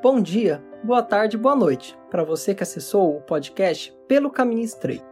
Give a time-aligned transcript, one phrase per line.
[0.00, 5.04] Bom dia, boa tarde, boa noite para você que acessou o podcast Pelo Caminho Estreito,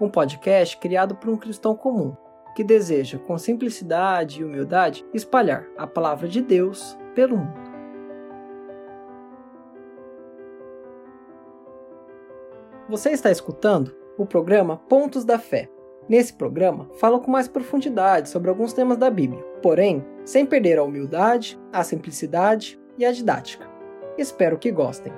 [0.00, 2.16] um podcast criado por um cristão comum
[2.56, 7.70] que deseja, com simplicidade e humildade, espalhar a palavra de Deus pelo mundo.
[12.88, 15.70] Você está escutando o programa Pontos da Fé.
[16.08, 20.82] Nesse programa, falo com mais profundidade sobre alguns temas da Bíblia, porém, sem perder a
[20.82, 23.69] humildade, a simplicidade e a didática.
[24.20, 25.10] Espero que gostem.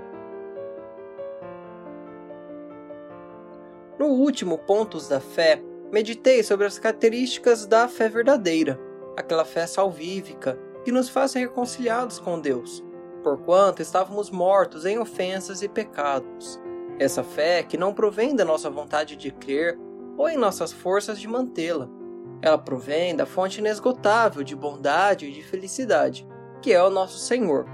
[3.99, 5.61] No último Pontos da Fé,
[5.91, 8.79] meditei sobre as características da fé verdadeira,
[9.17, 12.81] aquela fé salvífica que nos faz reconciliados com Deus,
[13.25, 16.61] porquanto estávamos mortos em ofensas e pecados.
[16.97, 19.77] Essa fé que não provém da nossa vontade de crer
[20.17, 21.89] ou em nossas forças de mantê-la.
[22.41, 26.25] Ela provém da fonte inesgotável de bondade e de felicidade,
[26.61, 27.67] que é o nosso Senhor,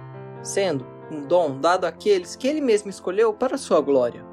[0.42, 4.24] sendo um dom dado àqueles que ele mesmo escolheu para sua glória.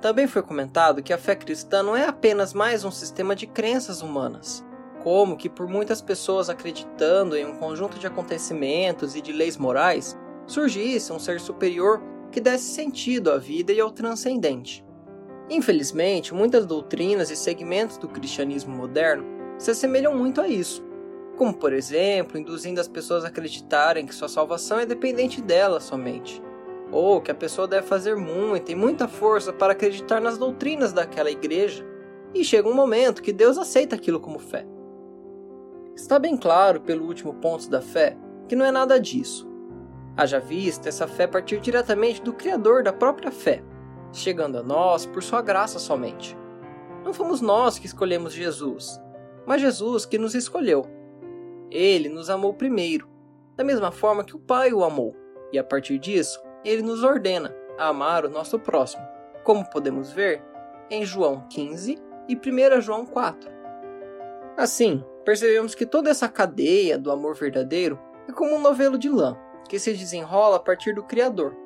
[0.00, 4.00] Também foi comentado que a fé cristã não é apenas mais um sistema de crenças
[4.00, 4.64] humanas,
[5.02, 10.16] como que por muitas pessoas acreditando em um conjunto de acontecimentos e de leis morais,
[10.46, 12.02] surgisse um ser superior
[12.32, 14.84] que desse sentido à vida e ao transcendente.
[15.50, 19.24] Infelizmente, muitas doutrinas e segmentos do cristianismo moderno
[19.58, 20.82] se assemelham muito a isso,
[21.40, 26.42] como por exemplo, induzindo as pessoas a acreditarem que sua salvação é dependente dela somente,
[26.92, 31.30] ou que a pessoa deve fazer muita e muita força para acreditar nas doutrinas daquela
[31.30, 31.82] igreja,
[32.34, 34.66] e chega um momento que Deus aceita aquilo como fé.
[35.96, 39.48] Está bem claro pelo último ponto da fé que não é nada disso.
[40.18, 43.64] Haja vista essa fé partir diretamente do Criador da própria fé,
[44.12, 46.36] chegando a nós por sua graça somente.
[47.02, 49.00] Não fomos nós que escolhemos Jesus,
[49.46, 50.99] mas Jesus que nos escolheu
[51.70, 53.08] ele nos amou primeiro,
[53.56, 55.14] da mesma forma que o Pai o amou,
[55.52, 59.02] e a partir disso, ele nos ordena a amar o nosso próximo,
[59.44, 60.42] como podemos ver
[60.90, 63.50] em João 15 e 1 João 4.
[64.56, 69.36] Assim, percebemos que toda essa cadeia do amor verdadeiro é como um novelo de lã
[69.68, 71.56] que se desenrola a partir do Criador,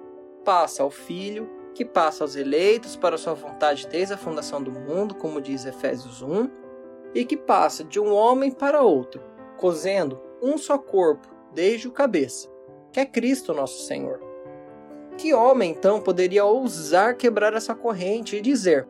[0.45, 5.15] passa ao Filho, que passa aos eleitos para sua vontade desde a fundação do mundo,
[5.15, 6.51] como diz Efésios 1,
[7.15, 9.23] e que passa de um homem para outro,
[9.57, 12.49] cozendo um só corpo, desde o cabeça,
[12.93, 14.21] que é Cristo nosso Senhor.
[15.17, 18.87] Que homem então poderia ousar quebrar essa corrente e dizer: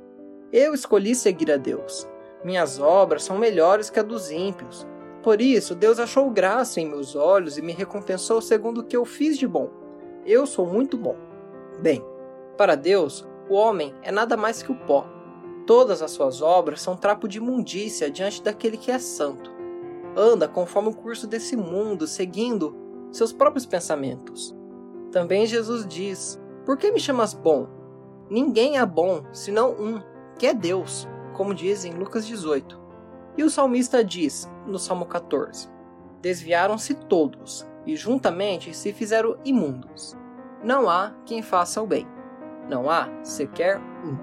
[0.53, 2.09] Eu escolhi seguir a Deus.
[2.43, 4.87] Minhas obras são melhores que a dos ímpios.
[5.23, 9.05] Por isso, Deus achou graça em meus olhos e me recompensou segundo o que eu
[9.05, 9.71] fiz de bom.
[10.27, 11.17] Eu sou muito bom.
[11.81, 12.05] Bem,
[12.57, 15.07] para Deus, o homem é nada mais que o pó.
[15.67, 19.54] Todas as suas obras são trapo de imundícia diante daquele que é santo
[20.17, 22.77] anda conforme o curso desse mundo, seguindo
[23.11, 24.55] seus próprios pensamentos.
[25.11, 27.69] Também Jesus diz: Por que me chamas bom?
[28.31, 30.01] Ninguém é bom senão um,
[30.39, 32.81] que é Deus, como diz em Lucas 18.
[33.37, 35.69] E o salmista diz, no Salmo 14:
[36.21, 40.17] Desviaram-se todos, e juntamente se fizeram imundos.
[40.63, 42.07] Não há quem faça o bem.
[42.69, 44.17] Não há sequer um.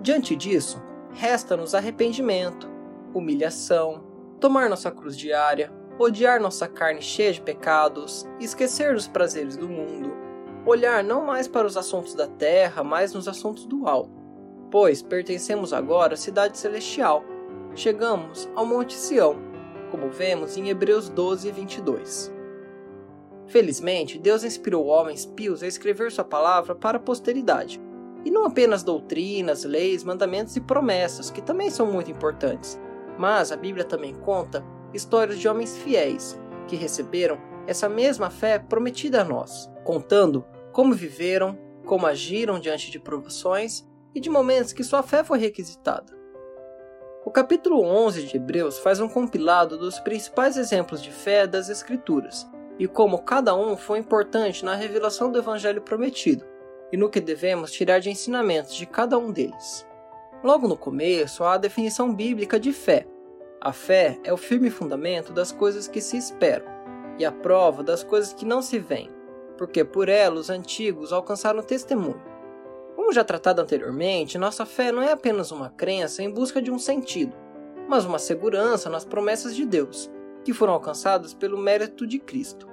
[0.00, 0.82] Diante disso,
[1.12, 2.70] resta-nos arrependimento,
[3.12, 4.02] humilhação,
[4.40, 10.12] tomar nossa cruz diária, odiar nossa carne cheia de pecados, esquecer dos prazeres do mundo,
[10.64, 14.10] olhar não mais para os assuntos da terra, mas nos assuntos do alto,
[14.70, 17.22] pois pertencemos agora à cidade celestial.
[17.74, 19.36] Chegamos ao Monte Sião,
[19.90, 22.32] como vemos em Hebreus 12, 22.
[23.46, 27.80] Felizmente, Deus inspirou homens pios a escrever sua palavra para a posteridade,
[28.24, 32.78] e não apenas doutrinas, leis, mandamentos e promessas, que também são muito importantes,
[33.20, 34.64] mas a Bíblia também conta
[34.94, 40.42] histórias de homens fiéis que receberam essa mesma fé prometida a nós, contando
[40.72, 46.18] como viveram, como agiram diante de provações e de momentos que sua fé foi requisitada.
[47.22, 52.48] O capítulo 11 de Hebreus faz um compilado dos principais exemplos de fé das Escrituras
[52.78, 56.46] e como cada um foi importante na revelação do Evangelho prometido
[56.90, 59.86] e no que devemos tirar de ensinamentos de cada um deles.
[60.42, 63.06] Logo no começo, há a definição bíblica de fé.
[63.60, 66.66] A fé é o firme fundamento das coisas que se esperam
[67.18, 69.10] e a prova das coisas que não se veem,
[69.58, 72.22] porque por ela os antigos alcançaram testemunho.
[72.96, 76.78] Como já tratado anteriormente, nossa fé não é apenas uma crença em busca de um
[76.78, 77.36] sentido,
[77.86, 80.10] mas uma segurança nas promessas de Deus,
[80.44, 82.66] que foram alcançadas pelo mérito de Cristo.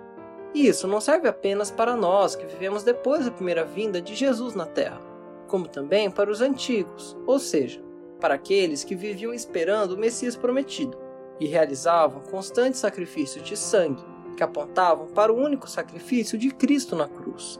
[0.53, 4.55] E isso não serve apenas para nós que vivemos depois da primeira vinda de Jesus
[4.55, 5.07] na Terra
[5.47, 7.81] como também para os antigos, ou seja,
[8.19, 10.97] para aqueles que viviam esperando o Messias prometido
[11.39, 14.03] e realizavam constantes sacrifícios de sangue
[14.35, 17.59] que apontavam para o único sacrifício de Cristo na cruz.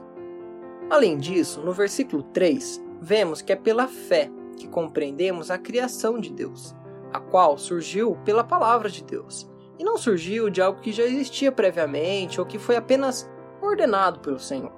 [0.88, 6.32] Além disso, no versículo 3, vemos que é pela fé que compreendemos a criação de
[6.32, 6.74] Deus,
[7.12, 11.52] a qual surgiu pela palavra de Deus, e não surgiu de algo que já existia
[11.52, 14.72] previamente ou que foi apenas ordenado pelo Senhor.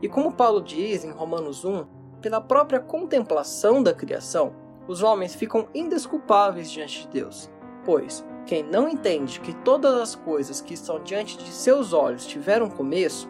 [0.00, 1.84] E como Paulo diz em Romanos 1,
[2.20, 4.54] pela própria contemplação da criação,
[4.86, 7.50] os homens ficam indesculpáveis diante de Deus,
[7.84, 12.68] pois quem não entende que todas as coisas que estão diante de seus olhos tiveram
[12.68, 13.28] começo,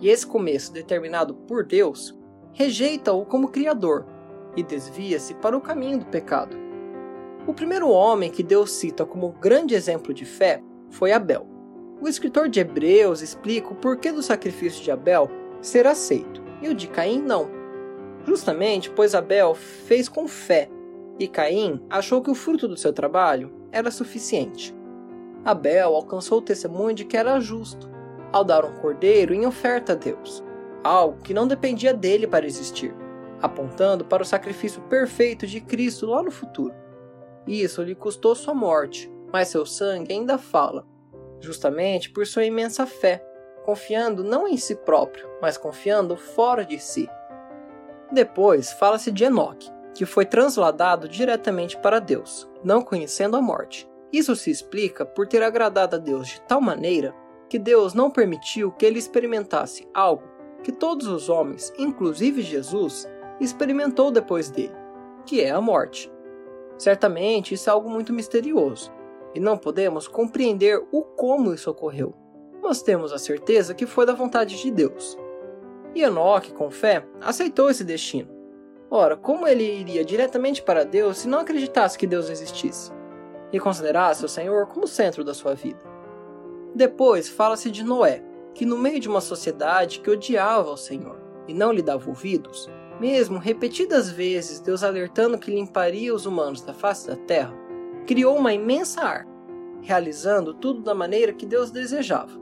[0.00, 2.18] e esse começo determinado por Deus,
[2.52, 4.06] rejeita-o como Criador
[4.56, 6.56] e desvia-se para o caminho do pecado.
[7.46, 11.46] O primeiro homem que Deus cita como grande exemplo de fé foi Abel.
[12.00, 15.28] O escritor de Hebreus explica o porquê do sacrifício de Abel
[15.60, 17.50] ser aceito e o de Caim não.
[18.26, 20.70] Justamente pois Abel fez com fé
[21.18, 24.74] e Caim achou que o fruto do seu trabalho era suficiente.
[25.44, 27.90] Abel alcançou o testemunho de que era justo,
[28.32, 30.42] ao dar um cordeiro em oferta a Deus,
[30.82, 32.94] algo que não dependia dele para existir,
[33.40, 36.74] apontando para o sacrifício perfeito de Cristo lá no futuro.
[37.46, 40.86] Isso lhe custou sua morte, mas seu sangue ainda fala,
[41.40, 43.24] justamente por sua imensa fé,
[43.64, 47.08] confiando não em si próprio, mas confiando fora de si.
[48.10, 53.88] Depois fala-se de Enoque, que foi transladado diretamente para Deus, não conhecendo a morte.
[54.12, 57.14] Isso se explica por ter agradado a Deus de tal maneira
[57.48, 63.06] que Deus não permitiu que ele experimentasse algo que todos os homens, inclusive Jesus,
[63.38, 64.74] experimentou depois dele,
[65.26, 66.10] que é a morte.
[66.78, 68.90] Certamente isso é algo muito misterioso,
[69.34, 72.14] e não podemos compreender o como isso ocorreu,
[72.62, 75.18] mas temos a certeza que foi da vontade de Deus.
[75.94, 78.33] E Enoque, com fé, aceitou esse destino.
[78.90, 82.92] Ora, como ele iria diretamente para Deus se não acreditasse que Deus existisse?
[83.52, 85.80] E considerasse o Senhor como centro da sua vida.
[86.74, 88.22] Depois fala-se de Noé,
[88.54, 92.70] que no meio de uma sociedade que odiava o Senhor e não lhe dava ouvidos,
[93.00, 97.54] mesmo repetidas vezes Deus alertando que limparia os humanos da face da terra,
[98.06, 99.30] criou uma imensa arca,
[99.82, 102.40] realizando tudo da maneira que Deus desejava.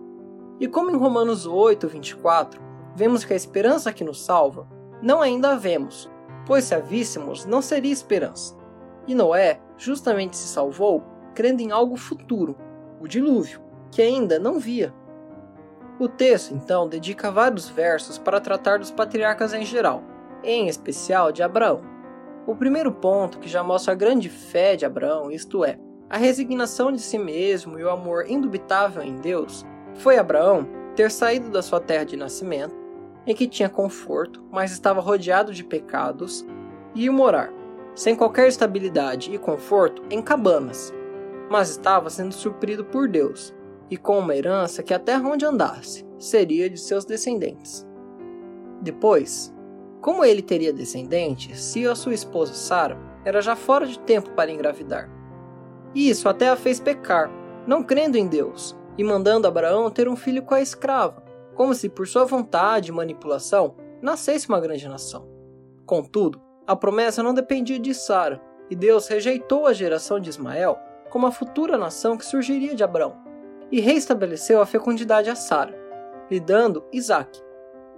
[0.61, 2.61] E como em Romanos 8, 24,
[2.95, 4.69] vemos que a esperança que nos salva,
[5.03, 6.11] não ainda a vemos,
[6.47, 8.57] pois se a víssemos, não seria esperança.
[9.07, 11.03] E Noé justamente se salvou
[11.35, 12.57] crendo em algo futuro,
[13.01, 13.61] o dilúvio,
[13.91, 14.95] que ainda não via.
[15.99, 20.03] O texto, então, dedica vários versos para tratar dos patriarcas em geral,
[20.43, 21.81] em especial de Abraão.
[22.47, 25.79] O primeiro ponto que já mostra a grande fé de Abraão, isto é,
[26.11, 29.65] a resignação de si mesmo e o amor indubitável em Deus,
[29.95, 30.67] foi Abraão
[30.97, 32.75] ter saído da sua terra de nascimento,
[33.27, 36.45] em que tinha conforto, mas estava rodeado de pecados,
[36.95, 37.53] e ir morar,
[37.95, 40.93] sem qualquer estabilidade e conforto, em cabanas,
[41.51, 43.55] mas estava sendo suprido por Deus,
[43.91, 47.87] e com uma herança que a terra onde andasse seria de seus descendentes.
[48.81, 49.55] Depois,
[50.01, 54.51] como ele teria descendentes se a sua esposa Sara era já fora de tempo para
[54.51, 55.09] engravidar?
[55.95, 57.31] Isso até a fez pecar,
[57.67, 61.22] não crendo em Deus e mandando Abraão ter um filho com a escrava,
[61.55, 65.29] como se por sua vontade e manipulação nascesse uma grande nação.
[65.87, 68.41] Contudo, a promessa não dependia de Sara,
[68.71, 70.79] e Deus rejeitou a geração de Ismael
[71.11, 73.17] como a futura nação que surgiria de Abraão,
[73.71, 75.77] e reestabeleceu a fecundidade a Sara,
[76.31, 77.43] lhe dando Isaque,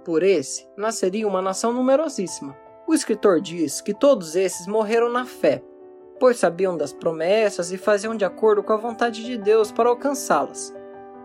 [0.05, 2.55] por esse, nasceria uma nação numerosíssima.
[2.87, 5.63] O escritor diz que todos esses morreram na fé,
[6.19, 10.73] pois sabiam das promessas e faziam de acordo com a vontade de Deus para alcançá-las,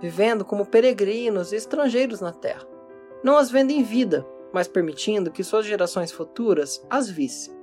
[0.00, 2.66] vivendo como peregrinos e estrangeiros na terra,
[3.22, 7.54] não as vendo em vida, mas permitindo que suas gerações futuras as vissem.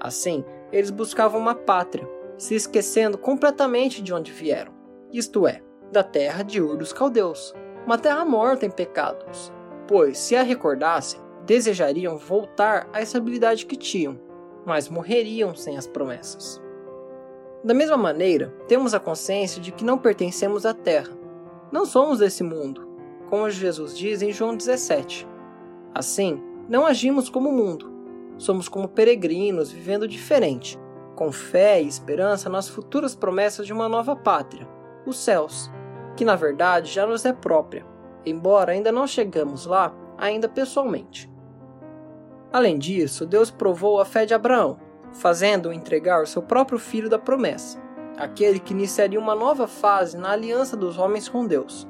[0.00, 4.72] Assim, eles buscavam uma pátria, se esquecendo completamente de onde vieram,
[5.12, 7.54] isto é, da terra de Ur dos Caldeus,
[7.86, 9.52] uma terra morta em pecados,
[9.86, 14.20] pois, se a recordassem, desejariam voltar à estabilidade que tinham,
[14.66, 16.60] mas morreriam sem as promessas.
[17.62, 21.16] Da mesma maneira, temos a consciência de que não pertencemos à Terra,
[21.70, 22.88] não somos desse mundo,
[23.28, 25.26] como Jesus diz em João 17.
[25.94, 27.92] Assim, não agimos como o mundo,
[28.38, 30.78] somos como peregrinos vivendo diferente,
[31.14, 34.68] com fé e esperança nas futuras promessas de uma nova pátria,
[35.06, 35.70] os céus,
[36.16, 37.96] que na verdade já nos é própria
[38.26, 41.30] embora ainda não chegamos lá ainda pessoalmente.
[42.52, 44.78] Além disso, Deus provou a fé de Abraão,
[45.12, 47.80] fazendo-o entregar o seu próprio filho da promessa,
[48.16, 51.86] aquele que iniciaria uma nova fase na aliança dos homens com Deus,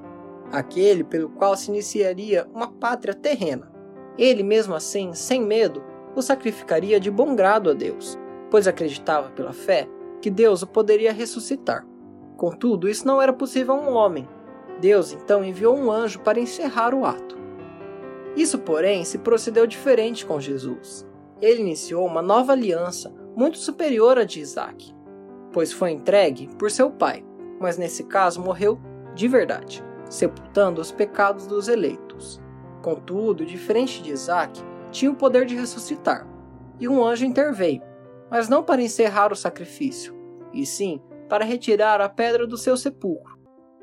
[0.50, 3.70] aquele pelo qual se iniciaria uma pátria terrena.
[4.18, 5.82] Ele, mesmo assim, sem medo,
[6.14, 8.18] o sacrificaria de bom grado a Deus,
[8.50, 9.88] pois acreditava pela fé
[10.20, 11.86] que Deus o poderia ressuscitar.
[12.36, 14.28] Contudo, isso não era possível a um homem,
[14.80, 17.36] Deus então enviou um anjo para encerrar o ato.
[18.36, 21.06] Isso, porém, se procedeu diferente com Jesus.
[21.40, 24.94] Ele iniciou uma nova aliança, muito superior à de Isaac,
[25.56, 27.24] pois foi entregue por seu pai,
[27.58, 28.78] mas nesse caso morreu
[29.14, 32.38] de verdade, sepultando os pecados dos eleitos.
[32.82, 36.26] Contudo, diferente de Isaac, tinha o poder de ressuscitar,
[36.78, 37.80] e um anjo interveio,
[38.30, 40.14] mas não para encerrar o sacrifício,
[40.52, 43.38] e sim para retirar a pedra do seu sepulcro,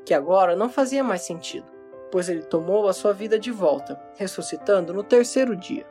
[0.06, 1.66] que agora não fazia mais sentido,
[2.12, 5.84] pois ele tomou a sua vida de volta, ressuscitando no terceiro dia.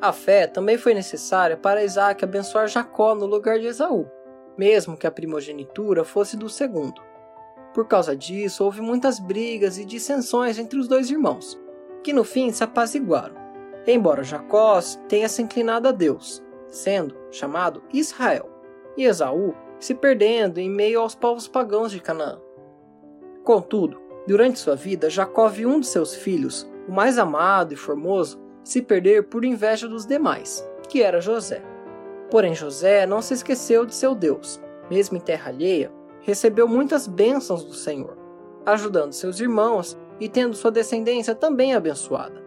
[0.00, 4.10] A fé também foi necessária para Isaac abençoar Jacó no lugar de Esaú,
[4.56, 7.02] mesmo que a primogenitura fosse do segundo.
[7.74, 11.58] Por causa disso, houve muitas brigas e dissensões entre os dois irmãos,
[12.02, 13.34] que no fim se apaziguaram,
[13.86, 14.78] embora Jacó
[15.08, 18.50] tenha se inclinado a Deus, sendo chamado Israel,
[18.96, 22.38] e Esaú se perdendo em meio aos povos pagãos de Canaã.
[23.42, 28.40] Contudo, durante sua vida, Jacó viu um de seus filhos, o mais amado e formoso,
[28.62, 31.62] se perder por inveja dos demais, que era José.
[32.32, 34.58] Porém, José não se esqueceu de seu Deus.
[34.90, 38.16] Mesmo em terra alheia, recebeu muitas bênçãos do Senhor,
[38.64, 42.42] ajudando seus irmãos e tendo sua descendência também abençoada.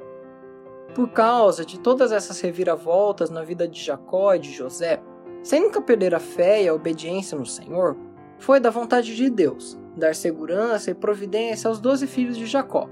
[0.96, 5.04] Por causa de todas essas reviravoltas na vida de Jacó e de José,
[5.44, 7.96] sem nunca perder a fé e a obediência no Senhor,
[8.40, 12.90] foi da vontade de Deus dar segurança e providência aos doze filhos de Jacó,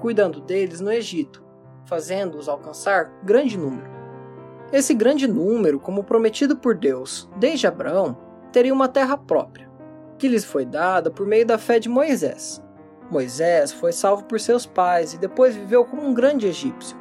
[0.00, 1.40] cuidando deles no Egito,
[1.86, 3.91] fazendo-os alcançar grande número.
[4.72, 8.16] Esse grande número, como prometido por Deus desde Abraão,
[8.50, 9.70] teria uma terra própria,
[10.16, 12.62] que lhes foi dada por meio da fé de Moisés.
[13.10, 16.96] Moisés foi salvo por seus pais e depois viveu como um grande egípcio.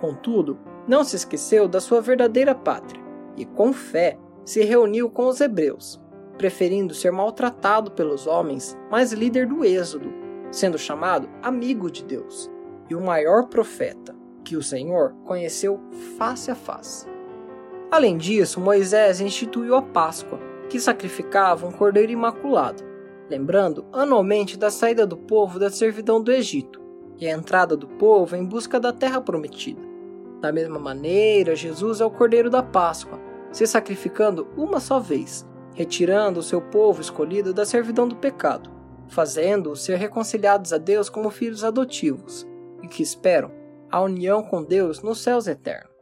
[0.00, 3.00] Contudo, não se esqueceu da sua verdadeira pátria
[3.36, 6.02] e, com fé, se reuniu com os hebreus,
[6.36, 10.12] preferindo ser maltratado pelos homens, mas líder do Êxodo,
[10.50, 12.50] sendo chamado amigo de Deus
[12.90, 14.12] e o maior profeta
[14.42, 15.80] que o Senhor conheceu
[16.18, 17.11] face a face.
[17.92, 22.82] Além disso, Moisés instituiu a Páscoa, que sacrificava um cordeiro imaculado,
[23.28, 26.80] lembrando anualmente da saída do povo da servidão do Egito
[27.18, 29.82] e a entrada do povo em busca da terra prometida.
[30.40, 33.20] Da mesma maneira, Jesus é o cordeiro da Páscoa,
[33.52, 38.70] se sacrificando uma só vez, retirando o seu povo escolhido da servidão do pecado,
[39.06, 42.48] fazendo-os ser reconciliados a Deus como filhos adotivos,
[42.82, 43.50] e que esperam
[43.90, 45.92] a união com Deus nos céus eternos.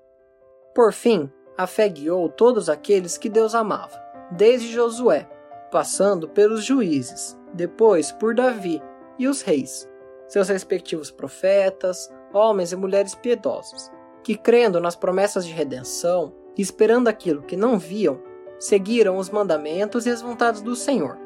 [0.73, 1.29] Por fim,
[1.61, 5.29] a fé guiou todos aqueles que Deus amava, desde Josué,
[5.71, 8.83] passando pelos juízes, depois por Davi
[9.19, 9.87] e os reis,
[10.27, 13.91] seus respectivos profetas, homens e mulheres piedosos,
[14.25, 18.23] que crendo nas promessas de redenção, e esperando aquilo que não viam,
[18.59, 21.19] seguiram os mandamentos e as vontades do Senhor.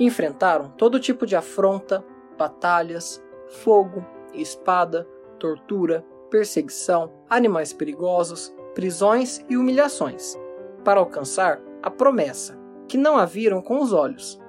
[0.00, 2.02] Enfrentaram todo tipo de afronta,
[2.38, 3.22] batalhas,
[3.62, 5.06] fogo, espada,
[5.38, 10.38] tortura, perseguição, animais perigosos, prisões e humilhações,
[10.84, 14.40] para alcançar a promessa, que não a viram com os olhos.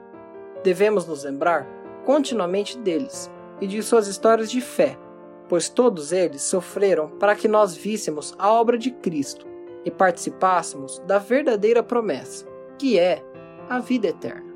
[0.64, 1.68] Devemos nos lembrar
[2.06, 4.98] continuamente deles e de suas histórias de fé,
[5.48, 9.46] pois todos eles sofreram para que nós víssemos a obra de Cristo
[9.86, 12.46] e participássemos da verdadeira promessa,
[12.78, 13.24] que é
[13.70, 14.54] a vida eterna.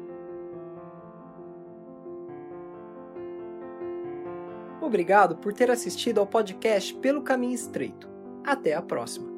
[4.82, 8.08] Obrigado por ter assistido ao podcast Pelo Caminho Estreito.
[8.46, 9.37] Até a próxima!